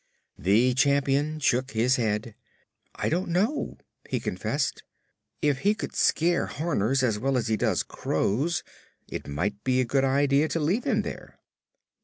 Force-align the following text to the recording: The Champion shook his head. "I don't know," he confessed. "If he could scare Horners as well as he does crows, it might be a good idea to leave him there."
The 0.39 0.73
Champion 0.73 1.39
shook 1.39 1.73
his 1.73 1.97
head. 1.97 2.33
"I 2.95 3.07
don't 3.07 3.29
know," 3.29 3.77
he 4.09 4.19
confessed. 4.19 4.81
"If 5.43 5.59
he 5.59 5.75
could 5.75 5.95
scare 5.95 6.47
Horners 6.47 7.03
as 7.03 7.19
well 7.19 7.37
as 7.37 7.49
he 7.49 7.55
does 7.55 7.83
crows, 7.83 8.63
it 9.07 9.27
might 9.27 9.63
be 9.63 9.79
a 9.79 9.85
good 9.85 10.03
idea 10.03 10.47
to 10.47 10.59
leave 10.59 10.85
him 10.85 11.03
there." 11.03 11.37